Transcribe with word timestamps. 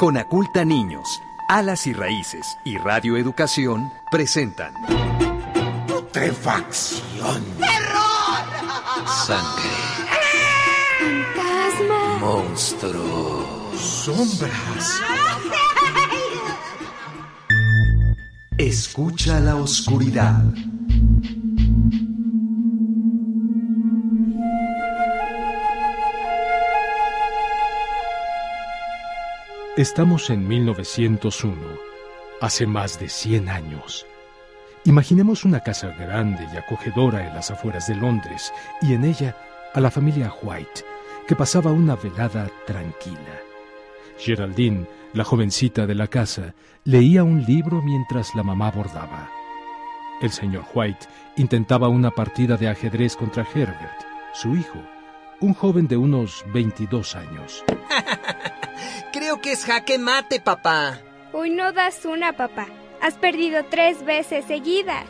Conaculta 0.00 0.64
Niños, 0.64 1.20
Alas 1.48 1.88
y 1.88 1.92
Raíces 1.92 2.56
y 2.64 2.78
Radio 2.78 3.16
Educación 3.16 3.92
presentan 4.12 4.72
Putrefacción. 5.88 7.42
¡Terror! 7.58 9.08
Sangre. 9.26 9.68
Fantasma. 11.00 12.18
Monstruo. 12.20 13.72
Sombras. 13.76 15.02
Escucha 18.56 19.40
la 19.40 19.56
oscuridad. 19.56 20.44
Estamos 29.78 30.28
en 30.30 30.48
1901, 30.48 31.56
hace 32.40 32.66
más 32.66 32.98
de 32.98 33.08
100 33.08 33.48
años. 33.48 34.06
Imaginemos 34.82 35.44
una 35.44 35.60
casa 35.60 35.94
grande 35.96 36.48
y 36.52 36.56
acogedora 36.56 37.28
en 37.28 37.32
las 37.32 37.52
afueras 37.52 37.86
de 37.86 37.94
Londres 37.94 38.52
y 38.82 38.94
en 38.94 39.04
ella 39.04 39.36
a 39.74 39.80
la 39.80 39.92
familia 39.92 40.34
White, 40.42 40.82
que 41.28 41.36
pasaba 41.36 41.70
una 41.70 41.94
velada 41.94 42.50
tranquila. 42.66 43.38
Geraldine, 44.18 44.84
la 45.12 45.22
jovencita 45.22 45.86
de 45.86 45.94
la 45.94 46.08
casa, 46.08 46.56
leía 46.82 47.22
un 47.22 47.44
libro 47.44 47.80
mientras 47.80 48.34
la 48.34 48.42
mamá 48.42 48.72
bordaba. 48.72 49.30
El 50.20 50.32
señor 50.32 50.64
White 50.74 51.06
intentaba 51.36 51.86
una 51.86 52.10
partida 52.10 52.56
de 52.56 52.66
ajedrez 52.66 53.14
contra 53.14 53.46
Herbert, 53.54 54.02
su 54.34 54.56
hijo, 54.56 54.82
un 55.40 55.54
joven 55.54 55.88
de 55.88 55.96
unos 55.96 56.44
22 56.52 57.16
años. 57.16 57.64
Creo 59.12 59.40
que 59.40 59.52
es 59.52 59.64
jaque 59.64 59.98
mate, 59.98 60.40
papá. 60.40 61.00
Hoy 61.32 61.50
no 61.50 61.72
das 61.72 62.04
una, 62.04 62.32
papá. 62.32 62.66
Has 63.00 63.14
perdido 63.14 63.64
tres 63.70 64.04
veces 64.04 64.44
seguidas. 64.46 65.06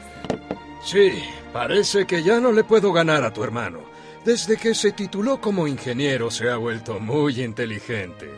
Sí, 0.85 1.13
parece 1.53 2.07
que 2.07 2.23
ya 2.23 2.41
no 2.41 2.53
le 2.53 2.65
puedo 2.65 2.93
ganar 2.93 3.25
a 3.25 3.33
tu 3.33 3.43
hermano. 3.43 3.81
Desde 4.25 4.57
que 4.57 4.75
se 4.75 4.93
tituló 4.93 5.41
como 5.41 5.67
ingeniero 5.67 6.31
se 6.31 6.51
ha 6.51 6.57
vuelto 6.57 7.01
muy 7.01 7.43
inteligente. 7.43 8.31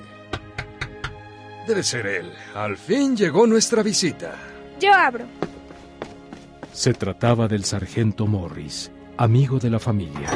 Debe 1.67 1.83
ser 1.83 2.07
él. 2.07 2.33
Al 2.55 2.77
fin 2.77 3.17
llegó 3.17 3.47
nuestra 3.47 3.83
visita. 3.83 4.35
Yo 4.81 4.93
abro. 4.93 5.25
Se 6.73 6.95
trataba 6.95 7.49
del 7.49 7.65
sargento 7.65 8.27
Morris, 8.27 8.91
amigo 9.17 9.59
de 9.59 9.71
la 9.71 9.79
familia. 9.79 10.29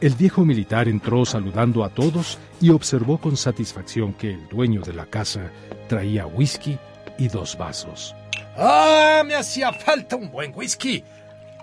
El 0.00 0.14
viejo 0.14 0.44
militar 0.44 0.86
entró 0.88 1.24
saludando 1.24 1.82
a 1.84 1.88
todos 1.88 2.38
y 2.60 2.70
observó 2.70 3.18
con 3.18 3.36
satisfacción 3.36 4.12
que 4.14 4.30
el 4.30 4.48
dueño 4.48 4.80
de 4.82 4.92
la 4.92 5.06
casa 5.06 5.50
traía 5.88 6.26
whisky 6.26 6.78
y 7.18 7.28
dos 7.28 7.58
vasos. 7.58 8.14
¡Ah! 8.56 9.22
Me 9.26 9.34
hacía 9.34 9.72
falta 9.72 10.14
un 10.16 10.30
buen 10.30 10.52
whisky. 10.54 11.02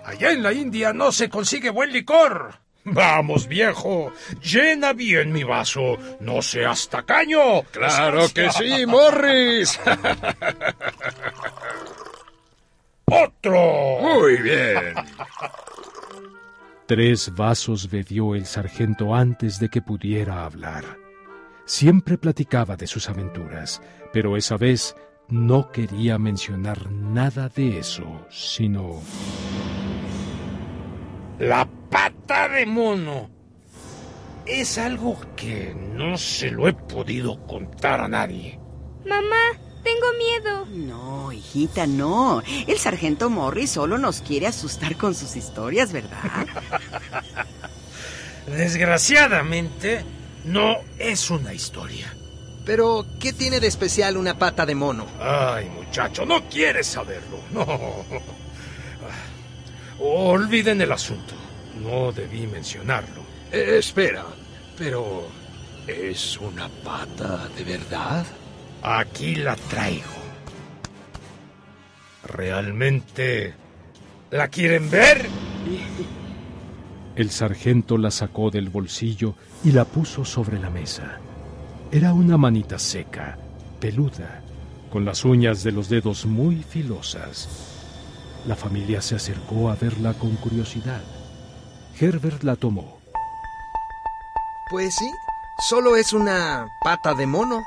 Allá 0.04 0.32
en 0.32 0.42
la 0.42 0.52
India 0.52 0.92
no 0.92 1.12
se 1.12 1.30
consigue 1.30 1.70
buen 1.70 1.92
licor. 1.92 2.56
Vamos, 2.84 3.48
viejo, 3.48 4.12
llena 4.42 4.92
bien 4.92 5.32
mi 5.32 5.42
vaso. 5.42 5.96
No 6.20 6.42
seas 6.42 6.88
tacaño. 6.88 7.62
Claro 7.72 8.26
que 8.32 8.50
sí, 8.52 8.86
Morris. 8.86 9.80
¡Otro! 13.06 13.98
Muy 14.02 14.36
bien. 14.36 14.94
Tres 16.86 17.34
vasos 17.34 17.90
bebió 17.90 18.36
el 18.36 18.46
sargento 18.46 19.12
antes 19.12 19.58
de 19.58 19.68
que 19.68 19.82
pudiera 19.82 20.44
hablar. 20.44 20.84
Siempre 21.64 22.16
platicaba 22.16 22.76
de 22.76 22.86
sus 22.86 23.08
aventuras, 23.08 23.82
pero 24.12 24.36
esa 24.36 24.56
vez 24.56 24.94
no 25.28 25.72
quería 25.72 26.16
mencionar 26.16 26.92
nada 26.92 27.48
de 27.48 27.80
eso, 27.80 28.24
sino... 28.30 29.02
La 31.40 31.68
pata 31.90 32.48
de 32.48 32.66
mono. 32.66 33.30
Es 34.46 34.78
algo 34.78 35.18
que 35.34 35.74
no 35.74 36.16
se 36.16 36.52
lo 36.52 36.68
he 36.68 36.72
podido 36.72 37.44
contar 37.48 38.00
a 38.00 38.06
nadie. 38.06 38.60
Mamá, 39.04 39.58
tengo 39.86 40.06
miedo. 40.18 40.66
No, 40.66 41.32
hijita, 41.32 41.86
no. 41.86 42.42
El 42.66 42.78
sargento 42.78 43.30
Morris 43.30 43.70
solo 43.70 43.98
nos 43.98 44.20
quiere 44.20 44.48
asustar 44.48 44.96
con 44.96 45.14
sus 45.14 45.36
historias, 45.36 45.92
¿verdad? 45.92 46.46
Desgraciadamente, 48.48 50.04
no 50.44 50.78
es 50.98 51.30
una 51.30 51.54
historia. 51.54 52.12
Pero, 52.64 53.06
¿qué 53.20 53.32
tiene 53.32 53.60
de 53.60 53.68
especial 53.68 54.16
una 54.16 54.36
pata 54.36 54.66
de 54.66 54.74
mono? 54.74 55.06
Ay, 55.20 55.68
muchacho, 55.68 56.26
no 56.26 56.48
quieres 56.48 56.88
saberlo. 56.88 57.38
No. 57.52 58.04
Olviden 60.00 60.80
el 60.80 60.90
asunto. 60.90 61.34
No 61.80 62.10
debí 62.10 62.44
mencionarlo. 62.48 63.22
Eh, 63.52 63.76
espera, 63.78 64.24
pero 64.76 65.28
¿es 65.86 66.38
una 66.38 66.68
pata 66.68 67.48
de 67.56 67.62
verdad? 67.62 68.26
Aquí 68.82 69.36
la 69.36 69.56
traigo. 69.56 70.04
¿Realmente 72.24 73.54
la 74.30 74.48
quieren 74.48 74.90
ver? 74.90 75.26
El 77.14 77.30
sargento 77.30 77.96
la 77.96 78.10
sacó 78.10 78.50
del 78.50 78.68
bolsillo 78.68 79.34
y 79.64 79.72
la 79.72 79.84
puso 79.84 80.24
sobre 80.24 80.58
la 80.58 80.70
mesa. 80.70 81.18
Era 81.90 82.12
una 82.12 82.36
manita 82.36 82.78
seca, 82.78 83.38
peluda, 83.80 84.42
con 84.90 85.04
las 85.04 85.24
uñas 85.24 85.62
de 85.62 85.72
los 85.72 85.88
dedos 85.88 86.26
muy 86.26 86.62
filosas. 86.62 87.48
La 88.46 88.54
familia 88.54 89.00
se 89.00 89.14
acercó 89.14 89.70
a 89.70 89.76
verla 89.76 90.12
con 90.14 90.36
curiosidad. 90.36 91.02
Herbert 91.98 92.42
la 92.42 92.56
tomó. 92.56 92.98
Pues 94.68 94.94
sí, 94.94 95.10
solo 95.68 95.96
es 95.96 96.12
una 96.12 96.66
pata 96.82 97.14
de 97.14 97.26
mono. 97.26 97.62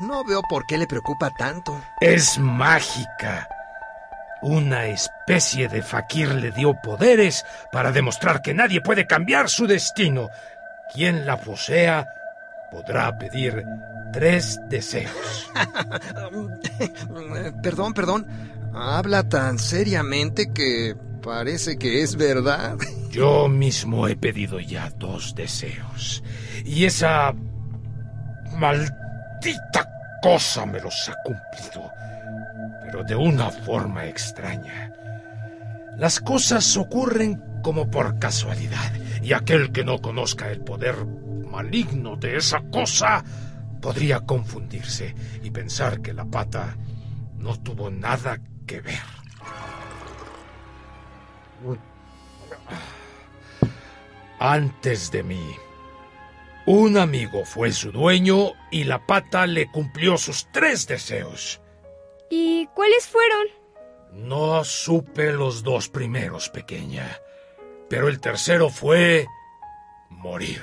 No 0.00 0.24
veo 0.24 0.42
por 0.42 0.66
qué 0.66 0.76
le 0.76 0.86
preocupa 0.86 1.30
tanto. 1.30 1.80
Es 2.00 2.38
mágica. 2.38 3.48
Una 4.42 4.86
especie 4.86 5.68
de 5.68 5.82
fakir 5.82 6.34
le 6.34 6.50
dio 6.50 6.74
poderes 6.82 7.44
para 7.72 7.92
demostrar 7.92 8.42
que 8.42 8.54
nadie 8.54 8.80
puede 8.80 9.06
cambiar 9.06 9.48
su 9.48 9.66
destino. 9.66 10.28
Quien 10.92 11.24
la 11.24 11.40
posea 11.40 12.06
podrá 12.70 13.16
pedir 13.16 13.64
tres 14.12 14.60
deseos. 14.68 15.50
perdón, 17.62 17.94
perdón. 17.94 18.26
Habla 18.74 19.28
tan 19.28 19.58
seriamente 19.58 20.52
que 20.52 20.96
parece 21.22 21.78
que 21.78 22.02
es 22.02 22.16
verdad. 22.16 22.76
Yo 23.10 23.48
mismo 23.48 24.08
he 24.08 24.16
pedido 24.16 24.58
ya 24.58 24.90
dos 24.90 25.36
deseos. 25.36 26.24
Y 26.64 26.84
esa 26.84 27.32
maldita 28.56 29.03
cosa 30.24 30.64
me 30.64 30.80
los 30.80 31.08
ha 31.10 31.16
cumplido. 31.22 31.92
Pero 32.82 33.04
de 33.04 33.14
una 33.14 33.50
forma 33.50 34.06
extraña. 34.06 34.90
Las 35.98 36.18
cosas 36.18 36.76
ocurren 36.78 37.60
como 37.62 37.90
por 37.90 38.18
casualidad. 38.18 38.92
Y 39.22 39.34
aquel 39.34 39.70
que 39.70 39.84
no 39.84 40.00
conozca 40.00 40.50
el 40.50 40.60
poder 40.60 41.04
maligno 41.04 42.16
de 42.16 42.36
esa 42.38 42.60
cosa 42.72 43.22
podría 43.82 44.20
confundirse 44.20 45.14
y 45.42 45.50
pensar 45.50 46.00
que 46.00 46.14
la 46.14 46.24
pata 46.24 46.74
no 47.36 47.60
tuvo 47.60 47.90
nada 47.90 48.40
que 48.66 48.80
ver. 48.80 49.02
Antes 54.38 55.10
de 55.10 55.22
mí, 55.22 55.54
un 56.66 56.96
amigo 56.96 57.44
fue 57.44 57.72
su 57.72 57.92
dueño 57.92 58.52
y 58.70 58.84
la 58.84 59.06
pata 59.06 59.46
le 59.46 59.70
cumplió 59.70 60.16
sus 60.16 60.50
tres 60.52 60.86
deseos. 60.86 61.60
¿Y 62.30 62.66
cuáles 62.74 63.06
fueron? 63.06 63.46
No 64.12 64.64
supe 64.64 65.32
los 65.32 65.62
dos 65.62 65.88
primeros, 65.88 66.48
pequeña, 66.48 67.18
pero 67.88 68.08
el 68.08 68.20
tercero 68.20 68.70
fue 68.70 69.26
morir. 70.08 70.62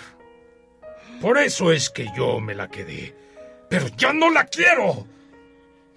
Por 1.21 1.37
eso 1.37 1.71
es 1.71 1.89
que 1.89 2.07
yo 2.15 2.39
me 2.39 2.55
la 2.55 2.67
quedé. 2.67 3.15
Pero 3.69 3.87
ya 3.89 4.11
no 4.11 4.31
la 4.31 4.45
quiero. 4.45 5.05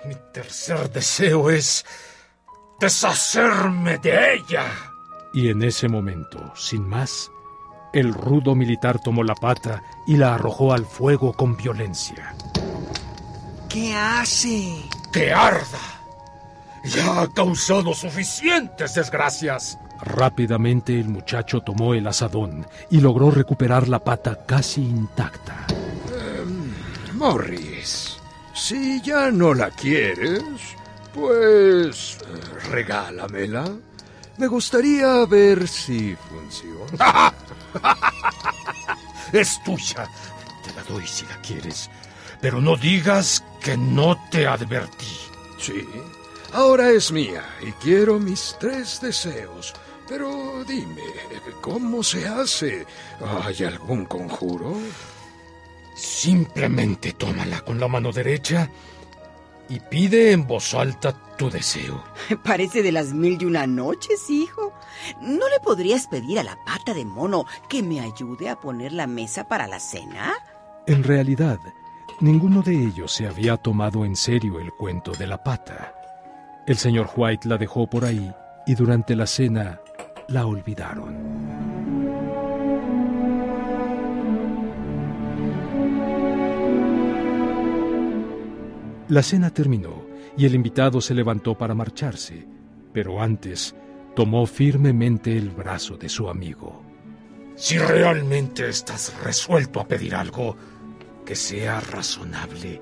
Mi 0.04 0.14
tercer 0.32 0.90
deseo 0.90 1.50
es 1.50 1.84
deshacerme 2.78 3.98
de 3.98 4.34
ella. 4.34 4.66
Y 5.32 5.48
en 5.48 5.62
ese 5.62 5.88
momento, 5.88 6.52
sin 6.54 6.86
más, 6.86 7.30
el 7.94 8.12
rudo 8.12 8.54
militar 8.54 8.98
tomó 8.98 9.22
la 9.22 9.34
pata 9.34 9.82
y 10.06 10.16
la 10.16 10.34
arrojó 10.34 10.72
al 10.72 10.84
fuego 10.84 11.32
con 11.32 11.56
violencia. 11.56 12.34
¿Qué 13.68 13.94
hace? 13.94 14.82
¡Que 15.12 15.32
arda! 15.32 15.78
Ya 16.84 17.22
ha 17.22 17.28
causado 17.32 17.94
suficientes 17.94 18.94
desgracias. 18.94 19.78
Rápidamente 20.00 20.98
el 20.98 21.08
muchacho 21.08 21.60
tomó 21.60 21.94
el 21.94 22.06
asadón 22.06 22.66
y 22.90 23.00
logró 23.00 23.30
recuperar 23.30 23.88
la 23.88 24.00
pata 24.00 24.44
casi 24.44 24.82
intacta. 24.82 25.66
Morris, 27.14 28.18
Si 28.52 29.00
ya 29.00 29.30
no 29.30 29.54
la 29.54 29.70
quieres, 29.70 30.42
pues 31.14 32.18
regálamela. 32.70 33.64
Me 34.36 34.48
gustaría 34.48 35.24
ver 35.26 35.66
si 35.68 36.16
funciona. 36.16 37.32
es 39.32 39.62
tuya. 39.64 40.08
Te 40.64 40.74
la 40.74 40.82
doy 40.84 41.06
si 41.06 41.24
la 41.26 41.36
quieres. 41.40 41.90
Pero 42.40 42.60
no 42.60 42.76
digas 42.76 43.44
que 43.60 43.76
no 43.76 44.18
te 44.30 44.46
advertí. 44.46 45.16
Sí, 45.58 45.86
ahora 46.52 46.90
es 46.90 47.10
mía 47.10 47.42
y 47.62 47.72
quiero 47.72 48.18
mis 48.18 48.56
tres 48.58 49.00
deseos. 49.00 49.74
Pero 50.06 50.62
dime, 50.64 51.02
¿cómo 51.62 52.02
se 52.02 52.28
hace? 52.28 52.86
¿Hay 53.42 53.64
algún 53.64 54.04
conjuro? 54.04 54.76
Simplemente 55.96 57.12
tómala 57.12 57.60
con 57.62 57.80
la 57.80 57.88
mano 57.88 58.12
derecha 58.12 58.68
y 59.68 59.80
pide 59.80 60.32
en 60.32 60.46
voz 60.46 60.74
alta 60.74 61.14
tu 61.36 61.50
deseo. 61.50 62.02
Parece 62.44 62.82
de 62.82 62.92
las 62.92 63.12
mil 63.12 63.40
y 63.40 63.44
una 63.44 63.66
noches, 63.66 64.28
hijo. 64.30 64.72
¿No 65.20 65.48
le 65.48 65.60
podrías 65.62 66.06
pedir 66.06 66.38
a 66.38 66.44
la 66.44 66.56
pata 66.64 66.94
de 66.94 67.04
mono 67.04 67.46
que 67.68 67.82
me 67.82 68.00
ayude 68.00 68.48
a 68.48 68.56
poner 68.56 68.92
la 68.92 69.06
mesa 69.06 69.48
para 69.48 69.66
la 69.66 69.80
cena? 69.80 70.32
En 70.86 71.02
realidad, 71.02 71.58
ninguno 72.20 72.62
de 72.62 72.74
ellos 72.74 73.12
se 73.12 73.26
había 73.26 73.56
tomado 73.56 74.04
en 74.04 74.16
serio 74.16 74.60
el 74.60 74.72
cuento 74.72 75.12
de 75.12 75.26
la 75.26 75.42
pata. 75.42 75.94
El 76.66 76.76
señor 76.76 77.10
White 77.16 77.48
la 77.48 77.58
dejó 77.58 77.88
por 77.88 78.04
ahí 78.04 78.32
y 78.66 78.74
durante 78.74 79.16
la 79.16 79.26
cena 79.26 79.80
la 80.28 80.46
olvidaron. 80.46 81.63
La 89.08 89.22
cena 89.22 89.50
terminó 89.50 90.06
y 90.36 90.46
el 90.46 90.54
invitado 90.54 91.00
se 91.00 91.14
levantó 91.14 91.56
para 91.56 91.74
marcharse, 91.74 92.46
pero 92.92 93.20
antes 93.20 93.74
tomó 94.16 94.46
firmemente 94.46 95.36
el 95.36 95.50
brazo 95.50 95.96
de 95.96 96.08
su 96.08 96.28
amigo. 96.28 96.82
Si 97.56 97.78
realmente 97.78 98.68
estás 98.68 99.14
resuelto 99.22 99.80
a 99.80 99.86
pedir 99.86 100.14
algo, 100.14 100.56
que 101.24 101.36
sea 101.36 101.80
razonable, 101.80 102.80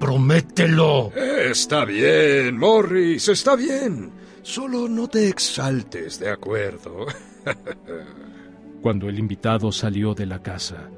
promételo. 0.00 1.12
está 1.14 1.84
bien, 1.84 2.58
Morris, 2.58 3.28
está 3.28 3.54
bien. 3.54 4.10
Solo 4.42 4.88
no 4.88 5.08
te 5.08 5.28
exaltes, 5.28 6.18
¿de 6.18 6.30
acuerdo? 6.30 7.06
Cuando 8.82 9.08
el 9.08 9.18
invitado 9.18 9.72
salió 9.72 10.14
de 10.14 10.26
la 10.26 10.42
casa, 10.42 10.90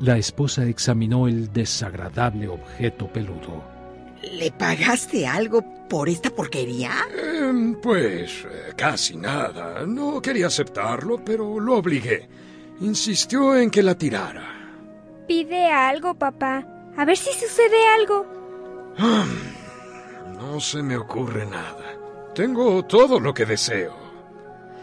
la 0.00 0.18
esposa 0.18 0.66
examinó 0.66 1.26
el 1.26 1.52
desagradable 1.52 2.48
objeto 2.48 3.12
peludo. 3.12 3.73
¿Le 4.32 4.50
pagaste 4.50 5.26
algo 5.26 5.62
por 5.88 6.08
esta 6.08 6.30
porquería? 6.30 6.90
Em, 7.16 7.80
pues 7.80 8.44
eh, 8.44 8.72
casi 8.76 9.16
nada. 9.16 9.84
No 9.86 10.20
quería 10.20 10.46
aceptarlo, 10.46 11.24
pero 11.24 11.60
lo 11.60 11.76
obligué. 11.76 12.28
Insistió 12.80 13.56
en 13.56 13.70
que 13.70 13.82
la 13.82 13.94
tirara. 13.94 14.50
Pide 15.26 15.70
algo, 15.70 16.14
papá. 16.14 16.66
A 16.96 17.04
ver 17.04 17.16
si 17.16 17.32
sucede 17.32 17.76
algo. 17.98 18.26
no 20.36 20.60
se 20.60 20.82
me 20.82 20.96
ocurre 20.96 21.46
nada. 21.46 21.96
Tengo 22.34 22.84
todo 22.84 23.20
lo 23.20 23.32
que 23.32 23.46
deseo. 23.46 23.94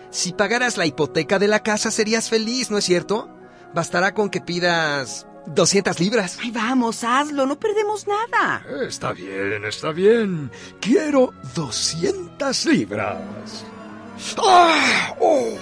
Si 0.10 0.34
pagaras 0.34 0.78
la 0.78 0.86
hipoteca 0.86 1.40
de 1.40 1.48
la 1.48 1.64
casa 1.64 1.92
serías 1.92 2.30
feliz, 2.30 2.72
¿no 2.72 2.78
es 2.78 2.86
cierto? 2.86 3.30
Bastará 3.74 4.14
con 4.14 4.30
que 4.30 4.42
pidas 4.42 5.26
200 5.48 6.00
libras. 6.00 6.38
Ay, 6.42 6.52
vamos, 6.52 7.04
hazlo, 7.04 7.46
no 7.46 7.60
perdemos 7.60 8.06
nada. 8.08 8.64
Está 8.88 9.14
bien, 9.14 9.66
está 9.66 9.92
bien. 9.92 10.52
Quiero 10.80 11.34
200 11.56 12.66
libras. 12.66 13.66
¡Ah! 14.38 15.16
¡Oh! 15.20 15.58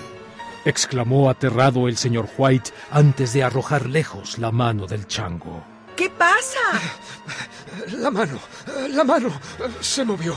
exclamó 0.66 1.30
aterrado 1.30 1.88
el 1.88 1.98
señor 1.98 2.30
White 2.38 2.72
antes 2.92 3.34
de 3.34 3.44
arrojar 3.44 3.88
lejos 3.88 4.38
la 4.38 4.52
mano 4.52 4.86
del 4.86 5.08
chango. 5.08 5.64
¿Qué 5.96 6.10
pasa? 6.10 6.60
La 7.98 8.12
mano, 8.12 8.40
la 8.90 9.04
mano 9.04 9.32
se 9.80 10.06
movió. 10.06 10.36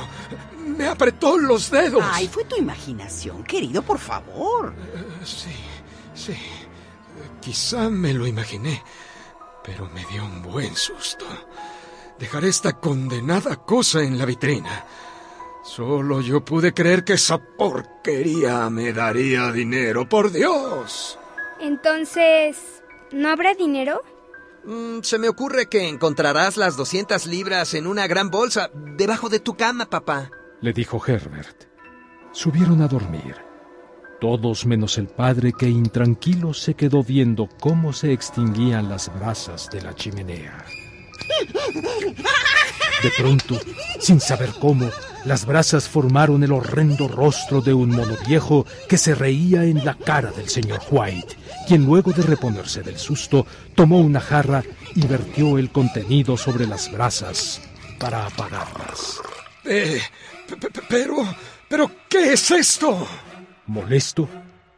Me 0.58 0.86
apretó 0.86 1.38
los 1.38 1.70
dedos. 1.70 2.02
Ay, 2.12 2.28
fue 2.28 2.44
tu 2.44 2.56
imaginación, 2.56 3.44
querido, 3.44 3.82
por 3.82 3.98
favor. 3.98 4.72
Sí, 5.24 5.54
sí. 6.14 6.36
Quizá 7.40 7.88
me 7.90 8.12
lo 8.12 8.26
imaginé 8.26 8.82
pero 9.64 9.88
me 9.94 10.04
dio 10.06 10.24
un 10.24 10.42
buen 10.42 10.74
susto. 10.74 11.24
Dejar 12.18 12.44
esta 12.44 12.78
condenada 12.80 13.56
cosa 13.56 14.02
en 14.02 14.18
la 14.18 14.26
vitrina. 14.26 14.84
Solo 15.64 16.20
yo 16.20 16.44
pude 16.44 16.74
creer 16.74 17.04
que 17.04 17.14
esa 17.14 17.38
porquería 17.38 18.68
me 18.70 18.92
daría 18.92 19.52
dinero, 19.52 20.08
por 20.08 20.32
Dios. 20.32 21.18
Entonces, 21.60 22.82
¿no 23.12 23.30
habrá 23.30 23.54
dinero? 23.54 24.02
Mm, 24.64 25.00
se 25.02 25.18
me 25.18 25.28
ocurre 25.28 25.66
que 25.66 25.88
encontrarás 25.88 26.56
las 26.56 26.76
200 26.76 27.26
libras 27.26 27.74
en 27.74 27.86
una 27.86 28.06
gran 28.06 28.30
bolsa 28.30 28.70
debajo 28.74 29.28
de 29.28 29.40
tu 29.40 29.56
cama, 29.56 29.86
papá. 29.86 30.30
Le 30.60 30.72
dijo 30.72 31.00
Herbert. 31.04 31.64
Subieron 32.32 32.82
a 32.82 32.88
dormir 32.88 33.51
todos 34.22 34.66
menos 34.66 34.98
el 34.98 35.08
padre 35.08 35.52
que 35.52 35.68
intranquilo 35.68 36.54
se 36.54 36.74
quedó 36.74 37.02
viendo 37.02 37.48
cómo 37.58 37.92
se 37.92 38.12
extinguían 38.12 38.88
las 38.88 39.12
brasas 39.18 39.68
de 39.68 39.82
la 39.82 39.96
chimenea. 39.96 40.64
De 43.02 43.10
pronto, 43.18 43.58
sin 43.98 44.20
saber 44.20 44.50
cómo, 44.60 44.88
las 45.24 45.44
brasas 45.44 45.88
formaron 45.88 46.44
el 46.44 46.52
horrendo 46.52 47.08
rostro 47.08 47.60
de 47.60 47.74
un 47.74 47.90
mono 47.90 48.16
viejo 48.24 48.64
que 48.88 48.96
se 48.96 49.16
reía 49.16 49.64
en 49.64 49.84
la 49.84 49.94
cara 49.96 50.30
del 50.30 50.48
señor 50.48 50.80
White, 50.88 51.36
quien 51.66 51.84
luego 51.84 52.12
de 52.12 52.22
reponerse 52.22 52.82
del 52.82 52.98
susto 52.98 53.44
tomó 53.74 53.98
una 53.98 54.20
jarra 54.20 54.62
y 54.94 55.04
vertió 55.04 55.58
el 55.58 55.70
contenido 55.72 56.36
sobre 56.36 56.68
las 56.68 56.92
brasas 56.92 57.60
para 57.98 58.26
apagarlas. 58.26 59.20
Eh, 59.64 60.00
pero, 60.88 61.16
pero, 61.68 61.90
¿qué 62.08 62.34
es 62.34 62.52
esto? 62.52 63.04
Molesto, 63.72 64.28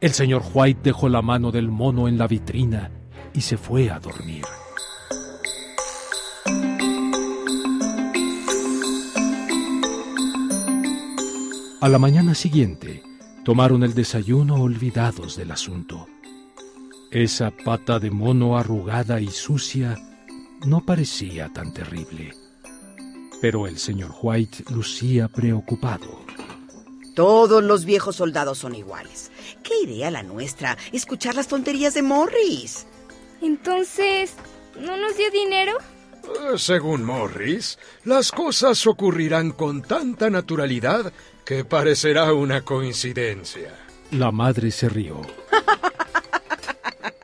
el 0.00 0.12
señor 0.12 0.44
White 0.54 0.82
dejó 0.84 1.08
la 1.08 1.20
mano 1.20 1.50
del 1.50 1.68
mono 1.68 2.06
en 2.06 2.16
la 2.16 2.28
vitrina 2.28 2.92
y 3.32 3.40
se 3.40 3.56
fue 3.56 3.90
a 3.90 3.98
dormir. 3.98 4.44
A 11.80 11.88
la 11.88 11.98
mañana 11.98 12.36
siguiente, 12.36 13.02
tomaron 13.44 13.82
el 13.82 13.94
desayuno 13.94 14.62
olvidados 14.62 15.36
del 15.36 15.50
asunto. 15.50 16.06
Esa 17.10 17.50
pata 17.50 17.98
de 17.98 18.12
mono 18.12 18.56
arrugada 18.56 19.20
y 19.20 19.26
sucia 19.26 19.96
no 20.64 20.86
parecía 20.86 21.52
tan 21.52 21.74
terrible. 21.74 22.32
Pero 23.40 23.66
el 23.66 23.78
señor 23.78 24.14
White 24.22 24.72
lucía 24.72 25.26
preocupado. 25.26 26.24
Todos 27.14 27.62
los 27.62 27.84
viejos 27.84 28.16
soldados 28.16 28.58
son 28.58 28.74
iguales. 28.74 29.30
¿Qué 29.62 29.72
idea 29.84 30.10
la 30.10 30.24
nuestra? 30.24 30.76
Escuchar 30.92 31.36
las 31.36 31.46
tonterías 31.46 31.94
de 31.94 32.02
Morris. 32.02 32.86
Entonces, 33.40 34.34
¿no 34.80 34.96
nos 34.96 35.16
dio 35.16 35.30
dinero? 35.30 35.78
Eh, 36.24 36.58
según 36.58 37.04
Morris, 37.04 37.78
las 38.04 38.32
cosas 38.32 38.84
ocurrirán 38.86 39.52
con 39.52 39.82
tanta 39.82 40.28
naturalidad 40.28 41.12
que 41.44 41.64
parecerá 41.64 42.32
una 42.32 42.62
coincidencia. 42.62 43.72
La 44.10 44.32
madre 44.32 44.72
se 44.72 44.88
rió. 44.88 45.20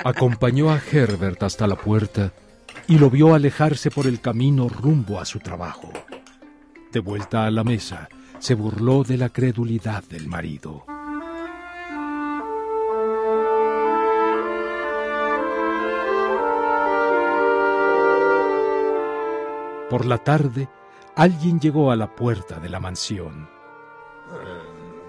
Acompañó 0.05 0.71
a 0.71 0.81
Herbert 0.81 1.43
hasta 1.43 1.67
la 1.67 1.77
puerta 1.77 2.33
y 2.87 2.99
lo 2.99 3.11
vio 3.11 3.35
alejarse 3.35 3.91
por 3.91 4.07
el 4.07 4.21
camino 4.21 4.69
rumbo 4.69 5.19
a 5.19 5.25
su 5.25 5.41
trabajo. 5.41 5.93
De 6.93 7.01
vuelta 7.01 7.47
a 7.47 7.51
la 7.51 7.65
mesa, 7.65 8.09
se 8.41 8.55
burló 8.55 9.05
de 9.05 9.19
la 9.19 9.29
credulidad 9.29 10.03
del 10.05 10.27
marido. 10.27 10.85
Por 19.91 20.07
la 20.07 20.19
tarde, 20.19 20.69
alguien 21.17 21.61
llegó 21.61 21.91
a 21.91 21.97
la 21.97 22.15
puerta 22.15 22.59
de 22.59 22.69
la 22.69 22.81
mansión. 22.81 23.49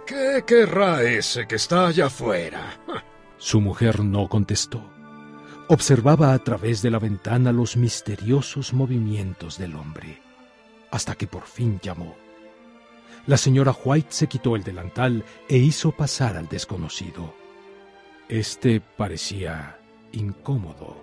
¿Qué 0.06 0.44
querrá 0.46 1.04
ese 1.04 1.48
que 1.48 1.56
está 1.56 1.88
allá 1.88 2.08
afuera? 2.08 2.80
Su 3.38 3.62
mujer 3.62 4.04
no 4.04 4.28
contestó. 4.28 4.84
Observaba 5.70 6.34
a 6.34 6.40
través 6.40 6.82
de 6.82 6.92
la 6.92 7.00
ventana 7.00 7.54
los 7.54 7.78
misteriosos 7.78 8.74
movimientos 8.74 9.58
del 9.58 9.76
hombre, 9.76 10.22
hasta 10.92 11.16
que 11.16 11.28
por 11.28 11.44
fin 11.44 11.80
llamó. 11.82 12.18
La 13.28 13.38
señora 13.38 13.76
White 13.84 14.08
se 14.12 14.28
quitó 14.28 14.56
el 14.56 14.64
delantal 14.64 15.24
e 15.48 15.58
hizo 15.58 15.92
pasar 15.92 16.38
al 16.38 16.48
desconocido. 16.48 17.34
Este 18.28 18.82
parecía 18.82 19.80
incómodo. 20.12 20.98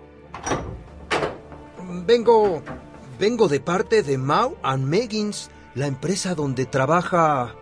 Vengo. 2.05 2.61
Vengo 3.19 3.47
de 3.47 3.59
parte 3.59 4.01
de 4.01 4.17
Mau 4.17 4.57
and 4.63 4.85
Meggins, 4.85 5.49
la 5.75 5.87
empresa 5.87 6.35
donde 6.35 6.65
trabaja... 6.65 7.53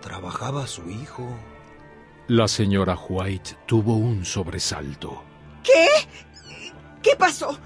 trabajaba 0.00 0.66
su 0.66 0.90
hijo. 0.90 1.28
La 2.28 2.48
señora 2.48 2.96
White 3.08 3.56
tuvo 3.66 3.94
un 3.94 4.24
sobresalto. 4.24 5.22
¿Qué? 5.62 5.86
¿Qué 7.02 7.14
pasó? 7.16 7.56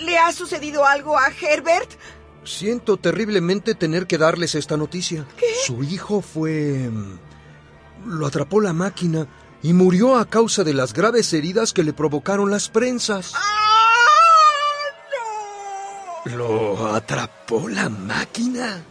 ¿Le 0.00 0.16
ha 0.18 0.32
sucedido 0.32 0.86
algo 0.86 1.18
a 1.18 1.28
Herbert? 1.28 1.90
Siento 2.46 2.96
terriblemente 2.96 3.74
tener 3.74 4.06
que 4.06 4.18
darles 4.18 4.54
esta 4.54 4.76
noticia. 4.76 5.26
¿Qué? 5.36 5.46
Su 5.66 5.82
hijo 5.82 6.22
fue... 6.22 6.88
Lo 8.06 8.26
atrapó 8.26 8.60
la 8.60 8.72
máquina 8.72 9.26
y 9.62 9.72
murió 9.72 10.16
a 10.16 10.26
causa 10.26 10.62
de 10.62 10.72
las 10.72 10.92
graves 10.92 11.32
heridas 11.32 11.72
que 11.72 11.82
le 11.82 11.92
provocaron 11.92 12.50
las 12.50 12.68
prensas. 12.68 13.32
¡Ah! 13.34 13.40
¡No! 16.26 16.36
¿Lo 16.36 16.94
atrapó 16.94 17.68
la 17.68 17.88
máquina? 17.88 18.82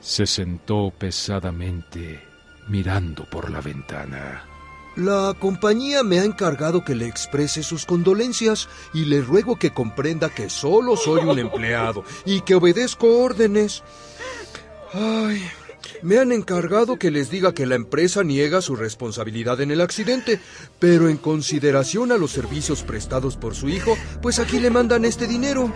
Se 0.00 0.26
sentó 0.26 0.92
pesadamente 0.96 2.22
mirando 2.68 3.28
por 3.28 3.50
la 3.50 3.60
ventana. 3.60 4.55
La 4.96 5.34
compañía 5.38 6.02
me 6.02 6.20
ha 6.20 6.24
encargado 6.24 6.82
que 6.82 6.94
le 6.94 7.06
exprese 7.06 7.62
sus 7.62 7.84
condolencias 7.84 8.68
y 8.94 9.04
le 9.04 9.20
ruego 9.20 9.56
que 9.56 9.72
comprenda 9.72 10.30
que 10.30 10.48
solo 10.48 10.96
soy 10.96 11.22
un 11.22 11.38
empleado 11.38 12.02
y 12.24 12.40
que 12.40 12.54
obedezco 12.54 13.18
órdenes. 13.18 13.82
Ay, 14.94 15.42
me 16.00 16.18
han 16.18 16.32
encargado 16.32 16.98
que 16.98 17.10
les 17.10 17.30
diga 17.30 17.52
que 17.52 17.66
la 17.66 17.74
empresa 17.74 18.22
niega 18.22 18.62
su 18.62 18.74
responsabilidad 18.74 19.60
en 19.60 19.70
el 19.70 19.82
accidente, 19.82 20.40
pero 20.78 21.10
en 21.10 21.18
consideración 21.18 22.10
a 22.10 22.16
los 22.16 22.30
servicios 22.30 22.82
prestados 22.82 23.36
por 23.36 23.54
su 23.54 23.68
hijo, 23.68 23.98
pues 24.22 24.38
aquí 24.38 24.60
le 24.60 24.70
mandan 24.70 25.04
este 25.04 25.26
dinero. 25.26 25.70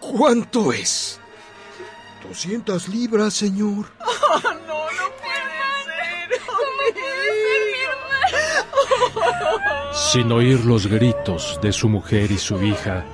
¿Cuánto 0.00 0.72
es? 0.72 1.18
200 2.28 2.88
libras, 2.88 3.32
señor. 3.32 3.86
Oh, 4.00 4.40
no, 4.66 4.90
no 4.90 5.17
Sin 9.92 10.30
oír 10.32 10.64
los 10.64 10.86
gritos 10.86 11.58
de 11.62 11.72
su 11.72 11.88
mujer 11.88 12.30
y 12.30 12.38
su 12.38 12.62
hija, 12.62 13.04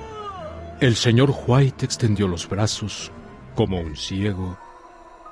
el 0.79 0.95
señor 0.95 1.33
White 1.47 1.85
extendió 1.85 2.27
los 2.27 2.47
brazos 2.47 3.11
como 3.55 3.79
un 3.79 3.95
ciego 3.95 4.57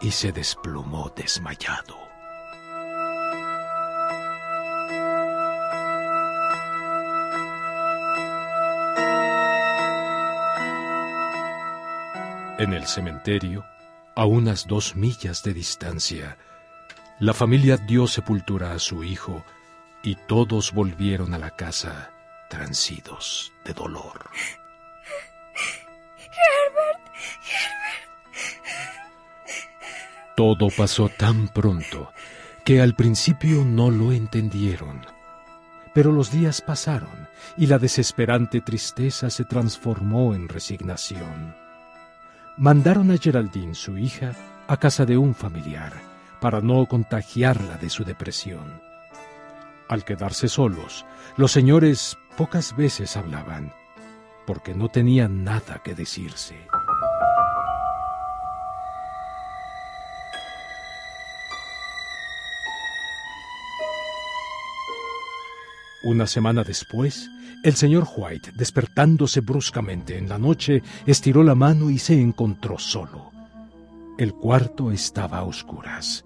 y 0.02 0.12
se 0.12 0.32
desplomó 0.32 1.12
desmayado. 1.16 2.04
En 12.60 12.72
el 12.72 12.86
cementerio, 12.88 13.66
a 14.16 14.26
unas 14.26 14.68
dos 14.68 14.96
millas 14.96 15.44
de 15.44 15.54
distancia, 15.54 16.38
la 17.20 17.34
familia 17.34 17.78
dio 17.78 18.08
sepultura 18.08 18.74
a 18.74 18.80
su 18.80 19.04
hijo 19.04 19.44
y 20.04 20.16
todos 20.16 20.74
volvieron 20.74 21.34
a 21.34 21.40
la 21.40 21.52
casa 21.52 22.12
transidos 22.50 23.54
de 23.66 23.74
dolor. 23.74 24.30
Herbert, 26.20 27.04
Todo 30.36 30.68
pasó 30.76 31.10
tan 31.10 31.48
pronto 31.48 32.12
que 32.66 32.82
al 32.82 32.96
principio 32.96 33.64
no 33.64 33.92
lo 33.92 34.12
entendieron. 34.12 35.06
Pero 35.94 36.12
los 36.12 36.32
días 36.32 36.62
pasaron 36.62 37.30
y 37.56 37.68
la 37.68 37.78
desesperante 37.78 38.62
tristeza 38.62 39.30
se 39.30 39.46
transformó 39.46 40.34
en 40.34 40.50
resignación. 40.50 41.56
Mandaron 42.58 43.12
a 43.12 43.18
Geraldine, 43.18 43.76
su 43.76 43.98
hija, 43.98 44.34
a 44.68 44.78
casa 44.78 45.06
de 45.06 45.18
un 45.18 45.36
familiar 45.36 45.94
para 46.42 46.62
no 46.62 46.86
contagiarla 46.88 47.78
de 47.78 47.90
su 47.90 48.04
depresión. 48.04 48.93
Al 49.90 50.06
quedarse 50.06 50.48
solos, 50.48 51.06
los 51.38 51.52
señores 51.52 52.18
pocas 52.38 52.76
veces 52.76 53.18
hablaban, 53.18 53.74
porque 54.46 54.74
no 54.74 54.90
tenían 54.90 55.44
nada 55.44 55.82
que 55.84 55.94
decirse. 55.94 56.56
Una 66.06 66.28
semana 66.28 66.64
después, 66.64 67.30
el 67.64 67.76
señor 67.76 68.06
White, 68.18 68.52
despertándose 68.56 69.40
bruscamente 69.40 70.18
en 70.18 70.28
la 70.28 70.38
noche, 70.38 70.84
estiró 71.06 71.44
la 71.44 71.56
mano 71.56 71.90
y 71.90 71.98
se 71.98 72.20
encontró 72.20 72.78
solo. 72.78 73.32
El 74.18 74.34
cuarto 74.34 74.92
estaba 74.92 75.38
a 75.38 75.44
oscuras. 75.44 76.26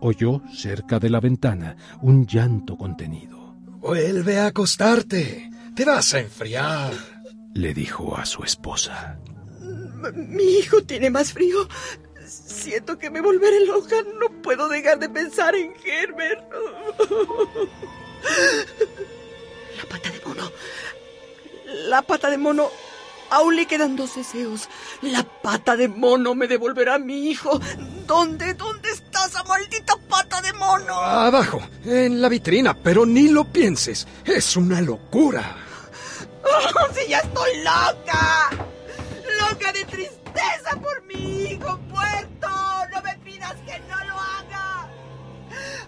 Oyó 0.00 0.40
cerca 0.52 0.98
de 0.98 1.10
la 1.10 1.20
ventana 1.20 1.76
un 2.00 2.26
llanto 2.26 2.76
contenido. 2.76 3.54
Vuelve 3.80 4.38
a 4.38 4.46
acostarte. 4.46 5.50
Te 5.74 5.84
vas 5.84 6.14
a 6.14 6.20
enfriar. 6.20 6.92
Le 7.54 7.74
dijo 7.74 8.16
a 8.16 8.24
su 8.24 8.42
esposa. 8.42 9.18
Mi 10.14 10.42
hijo 10.42 10.82
tiene 10.82 11.10
más 11.10 11.32
frío. 11.32 11.68
Siento 12.26 12.98
que 12.98 13.10
me 13.10 13.20
volveré 13.20 13.66
loca. 13.66 13.96
No 14.18 14.42
puedo 14.42 14.68
dejar 14.68 14.98
de 14.98 15.08
pensar 15.08 15.54
en 15.54 15.72
Herbert. 15.84 16.44
La 19.76 19.84
pata 19.88 20.10
de 20.10 20.20
mono. 20.26 20.50
La 21.88 22.02
pata 22.02 22.30
de 22.30 22.38
mono. 22.38 22.70
Aún 23.30 23.56
le 23.56 23.66
quedan 23.66 23.96
dos 23.96 24.16
deseos. 24.16 24.68
La 25.02 25.22
pata 25.22 25.76
de 25.76 25.88
mono 25.88 26.34
me 26.34 26.48
devolverá 26.48 26.96
a 26.96 26.98
mi 26.98 27.30
hijo. 27.30 27.60
¿Dónde, 28.06 28.54
dónde 28.54 28.90
está 28.90 29.26
esa 29.26 29.44
maldita 29.44 29.96
pata 30.08 30.42
de 30.42 30.52
mono? 30.54 30.94
Abajo, 30.94 31.62
en 31.84 32.20
la 32.20 32.28
vitrina, 32.28 32.74
pero 32.74 33.06
ni 33.06 33.28
lo 33.28 33.44
pienses. 33.44 34.06
Es 34.24 34.56
una 34.56 34.80
locura. 34.80 35.56
¡Oh, 36.42 36.94
si 36.94 37.08
ya 37.08 37.18
estoy 37.18 37.58
loca! 37.58 38.50
¡Loca 39.48 39.72
de 39.72 39.84
tristeza 39.84 40.76
por 40.82 41.02
mi 41.04 41.44
hijo 41.44 41.78
muerto! 41.88 42.48
¡No 42.92 43.02
me 43.02 43.16
pidas 43.18 43.54
que 43.64 43.78
no 43.88 44.04
lo 44.06 44.14
haga! 44.14 44.88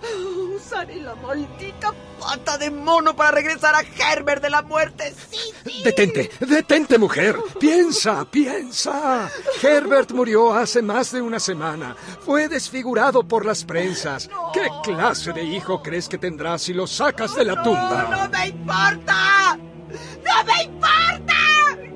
Oh, 0.04 0.56
usaré 0.56 0.96
la 0.96 1.14
maldita 1.16 1.92
pata 2.20 2.56
de 2.58 2.70
mono 2.70 3.16
para 3.16 3.32
regresar 3.32 3.74
a 3.74 3.80
Herbert 3.80 4.42
de 4.42 4.50
la 4.50 4.62
muerte. 4.62 5.12
¡Sí, 5.30 5.36
sí! 5.36 5.41
Detente, 5.84 6.30
detente, 6.40 6.98
mujer. 6.98 7.36
Piensa, 7.58 8.24
piensa. 8.24 9.30
Herbert 9.62 10.10
murió 10.12 10.52
hace 10.54 10.82
más 10.82 11.12
de 11.12 11.20
una 11.20 11.38
semana. 11.38 11.94
Fue 12.24 12.48
desfigurado 12.48 13.22
por 13.22 13.44
las 13.46 13.64
prensas. 13.64 14.28
¿Qué 14.52 14.66
clase 14.82 15.32
de 15.32 15.44
hijo 15.44 15.82
crees 15.82 16.08
que 16.08 16.18
tendrás 16.18 16.62
si 16.62 16.72
lo 16.74 16.86
sacas 16.86 17.34
de 17.34 17.44
la 17.44 17.54
¡No, 17.56 17.62
tumba? 17.62 18.08
no 18.10 18.28
me 18.28 18.48
importa! 18.48 19.56
¡No 19.56 20.44
me 20.44 20.62
importa! 20.64 21.36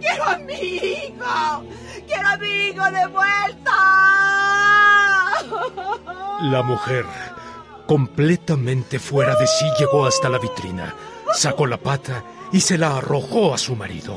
¡Quiero 0.00 0.25
a 0.25 0.38
mi 0.38 0.54
hijo! 0.54 1.64
¡Quiero 2.06 2.28
a 2.28 2.37
mi 2.37 2.49
hijo 2.68 2.85
de 2.85 3.06
vuelta! 3.06 3.73
La 6.42 6.62
mujer, 6.62 7.04
completamente 7.86 8.98
fuera 8.98 9.34
de 9.36 9.46
sí, 9.46 9.64
llegó 9.78 10.06
hasta 10.06 10.28
la 10.28 10.38
vitrina, 10.38 10.94
sacó 11.32 11.66
la 11.66 11.76
pata 11.76 12.24
y 12.52 12.60
se 12.60 12.78
la 12.78 12.96
arrojó 12.96 13.54
a 13.54 13.58
su 13.58 13.76
marido. 13.76 14.16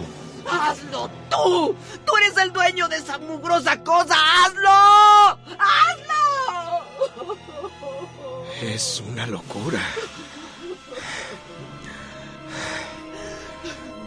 ¡Hazlo 0.50 1.10
tú! 1.30 1.76
¡Tú 2.06 2.18
eres 2.18 2.38
el 2.38 2.52
dueño 2.52 2.88
de 2.88 2.98
esa 2.98 3.18
mugrosa 3.20 3.84
cosa! 3.84 4.16
¡Hazlo! 4.46 5.40
¡Hazlo! 5.58 6.10
Es 8.62 9.04
una 9.08 9.26
locura. 9.28 9.80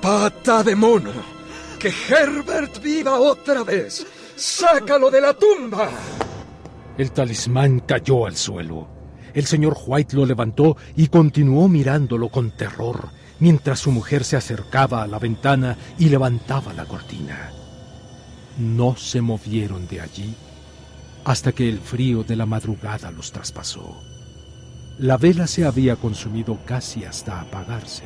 Pata 0.00 0.62
de 0.62 0.74
mono. 0.74 1.12
Que 1.78 1.88
Herbert 1.88 2.80
viva 2.82 3.18
otra 3.18 3.62
vez. 3.62 4.06
Sácalo 4.36 5.10
de 5.10 5.20
la 5.20 5.32
tumba. 5.34 5.88
El 6.98 7.12
talismán 7.12 7.80
cayó 7.80 8.26
al 8.26 8.36
suelo. 8.36 9.01
El 9.34 9.46
señor 9.46 9.76
White 9.86 10.16
lo 10.16 10.26
levantó 10.26 10.76
y 10.96 11.08
continuó 11.08 11.68
mirándolo 11.68 12.28
con 12.28 12.50
terror, 12.50 13.10
mientras 13.40 13.80
su 13.80 13.90
mujer 13.90 14.24
se 14.24 14.36
acercaba 14.36 15.02
a 15.02 15.06
la 15.06 15.18
ventana 15.18 15.76
y 15.98 16.08
levantaba 16.08 16.72
la 16.72 16.84
cortina. 16.84 17.52
No 18.58 18.96
se 18.96 19.20
movieron 19.20 19.86
de 19.88 20.00
allí 20.00 20.34
hasta 21.24 21.52
que 21.52 21.68
el 21.68 21.78
frío 21.78 22.24
de 22.24 22.36
la 22.36 22.46
madrugada 22.46 23.10
los 23.10 23.32
traspasó. 23.32 24.02
La 24.98 25.16
vela 25.16 25.46
se 25.46 25.64
había 25.64 25.96
consumido 25.96 26.58
casi 26.64 27.04
hasta 27.04 27.40
apagarse. 27.40 28.04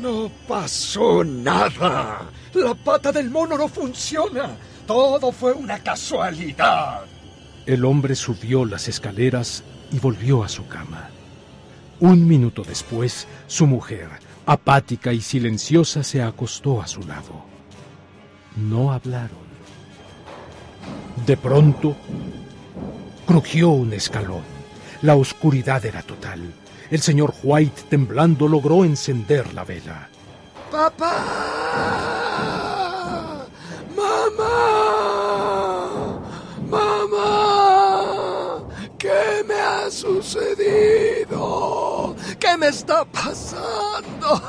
No 0.00 0.30
pasó 0.48 1.22
nada. 1.22 2.28
La 2.54 2.74
pata 2.74 3.12
del 3.12 3.30
mono 3.30 3.56
no 3.56 3.68
funciona. 3.68 4.56
Todo 4.86 5.30
fue 5.30 5.52
una 5.52 5.78
casualidad. 5.78 7.02
El 7.66 7.84
hombre 7.84 8.14
subió 8.14 8.64
las 8.64 8.88
escaleras 8.88 9.62
y 9.92 9.98
volvió 9.98 10.44
a 10.44 10.48
su 10.48 10.66
cama. 10.66 11.10
Un 12.00 12.26
minuto 12.26 12.62
después, 12.62 13.26
su 13.46 13.66
mujer, 13.66 14.08
Apática 14.46 15.10
y 15.12 15.22
silenciosa 15.22 16.02
se 16.02 16.22
acostó 16.22 16.82
a 16.82 16.86
su 16.86 17.00
lado. 17.00 17.46
No 18.56 18.92
hablaron. 18.92 19.44
De 21.24 21.38
pronto, 21.38 21.96
crujió 23.26 23.70
un 23.70 23.94
escalón. 23.94 24.42
La 25.00 25.16
oscuridad 25.16 25.82
era 25.86 26.02
total. 26.02 26.52
El 26.90 27.00
señor 27.00 27.34
White, 27.42 27.84
temblando, 27.88 28.46
logró 28.46 28.84
encender 28.84 29.54
la 29.54 29.64
vela. 29.64 30.10
¡Papá! 30.70 31.14
¡Mamá! 33.96 34.60
¡Mamá! 36.68 38.04
¿Qué 38.98 39.42
me 39.48 39.54
ha 39.54 39.90
sucedido? 40.24 42.16
¿Qué 42.38 42.56
me 42.56 42.68
está 42.68 43.04
pasando? 43.04 44.40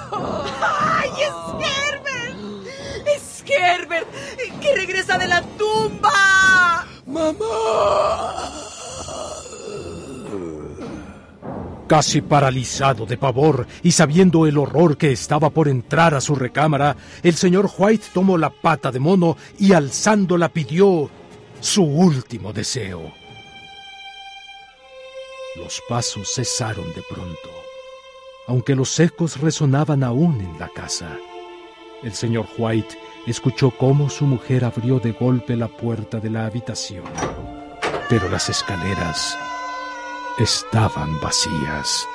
¡Ay, 0.62 1.10
es 1.20 1.34
Herbert! 1.68 2.38
¡Es 3.06 3.44
Herbert! 3.46 4.08
¡Que 4.62 4.76
regresa 4.76 5.18
de 5.18 5.28
la 5.28 5.42
tumba! 5.42 6.86
¡Mamá! 7.06 8.52
Casi 11.88 12.22
paralizado 12.22 13.06
de 13.06 13.18
pavor 13.18 13.68
y 13.84 13.92
sabiendo 13.92 14.48
el 14.48 14.58
horror 14.58 14.98
que 14.98 15.12
estaba 15.12 15.52
por 15.52 15.68
entrar 15.68 16.16
a 16.16 16.22
su 16.22 16.34
recámara, 16.34 16.96
el 17.22 17.36
señor 17.36 17.70
White 17.78 18.08
tomó 18.12 18.40
la 18.40 18.50
pata 18.50 18.92
de 18.92 19.00
mono 19.00 19.38
y 19.60 19.74
alzándola 19.74 20.50
pidió 20.50 21.12
su 21.60 21.84
último 21.84 22.54
deseo. 22.54 23.25
Los 25.56 25.82
pasos 25.88 26.34
cesaron 26.34 26.94
de 26.94 27.02
pronto, 27.02 27.50
aunque 28.48 28.76
los 28.76 29.00
ecos 29.00 29.40
resonaban 29.40 30.04
aún 30.04 30.42
en 30.42 30.60
la 30.60 30.68
casa. 30.68 31.18
El 32.04 32.14
señor 32.14 32.46
White 32.58 32.98
escuchó 33.26 33.72
cómo 33.72 34.10
su 34.10 34.26
mujer 34.26 34.66
abrió 34.66 35.00
de 35.00 35.14
golpe 35.14 35.56
la 35.56 35.70
puerta 35.70 36.20
de 36.20 36.30
la 36.30 36.46
habitación, 36.46 37.06
pero 38.10 38.30
las 38.30 38.50
escaleras 38.50 39.38
estaban 40.38 41.22
vacías. 41.22 42.06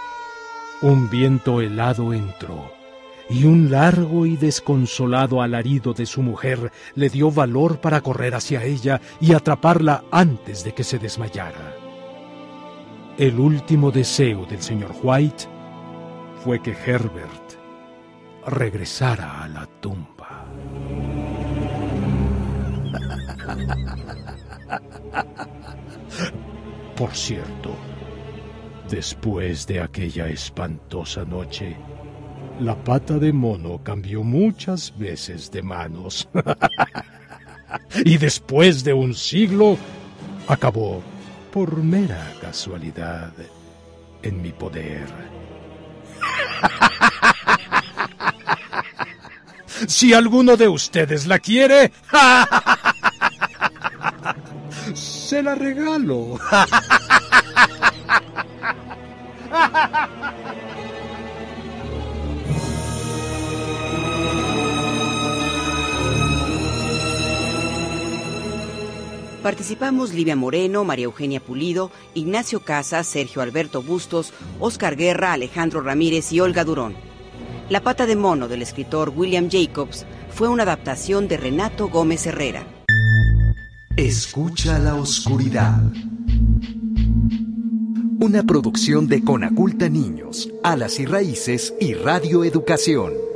Un 0.83 1.09
viento 1.09 1.63
helado 1.63 2.13
entró 2.13 2.71
y 3.31 3.45
un 3.45 3.71
largo 3.71 4.27
y 4.27 4.37
desconsolado 4.37 5.41
alarido 5.41 5.95
de 5.95 6.05
su 6.05 6.21
mujer 6.21 6.73
le 6.95 7.09
dio 7.09 7.31
valor 7.31 7.81
para 7.81 8.03
correr 8.03 8.35
hacia 8.35 8.65
ella 8.65 9.01
y 9.19 9.33
atraparla 9.33 10.05
antes 10.11 10.63
de 10.63 10.75
que 10.75 10.85
se 10.85 10.99
desmayara. 10.99 11.90
El 13.21 13.39
último 13.39 13.91
deseo 13.91 14.47
del 14.47 14.63
señor 14.63 14.93
White 15.03 15.45
fue 16.43 16.63
que 16.63 16.71
Herbert 16.71 17.53
regresara 18.47 19.43
a 19.43 19.49
la 19.49 19.67
tumba. 19.67 20.47
Por 26.97 27.15
cierto, 27.15 27.77
después 28.89 29.67
de 29.67 29.83
aquella 29.83 30.27
espantosa 30.29 31.23
noche, 31.27 31.77
la 32.59 32.75
pata 32.75 33.19
de 33.19 33.35
mono 33.35 33.83
cambió 33.85 34.23
muchas 34.23 34.97
veces 34.97 35.51
de 35.51 35.63
manos. 35.63 36.27
y 38.03 38.17
después 38.17 38.83
de 38.83 38.95
un 38.95 39.13
siglo, 39.13 39.77
acabó, 40.49 41.03
por 41.53 41.83
mera 41.83 42.33
casualidad, 42.41 43.33
en 44.23 44.43
mi 44.43 44.53
poder. 44.53 45.09
si 49.87 50.15
alguno 50.15 50.57
de 50.57 50.69
ustedes 50.69 51.27
la 51.27 51.39
quiere, 51.39 51.93
se 54.95 55.43
la 55.43 55.55
regalo. 55.55 56.39
Participamos 69.43 70.13
Livia 70.13 70.37
Moreno, 70.37 70.85
María 70.85 71.07
Eugenia 71.07 71.41
Pulido, 71.41 71.91
Ignacio 72.13 72.61
Casas, 72.61 73.07
Sergio 73.07 73.41
Alberto 73.41 73.83
Bustos, 73.83 74.35
Oscar 74.59 74.97
Guerra, 74.97 75.33
Alejandro 75.33 75.81
Ramírez 75.81 76.31
y 76.33 76.41
Olga 76.41 76.63
Durón. 76.63 76.95
La 77.71 77.81
pata 77.81 78.05
de 78.05 78.17
mono 78.17 78.49
del 78.49 78.61
escritor 78.61 79.13
William 79.17 79.49
Jacobs 79.51 80.05
fue 80.31 80.49
una 80.49 80.65
adaptación 80.65 81.27
de 81.27 81.39
Renato 81.39 81.89
Gómez 81.89 82.27
Herrera. 82.27 82.67
Escucha 83.97 84.79
la 84.79 84.95
oscuridad. 84.95 85.81
Una 88.21 88.43
producción 88.43 89.09
de 89.09 89.25
Conaculta 89.25 89.89
Niños, 89.89 90.51
Alas 90.63 91.01
y 91.01 91.07
Raíces 91.07 91.73
y 91.81 91.95
Radio 91.95 92.45
Educación. 92.45 93.30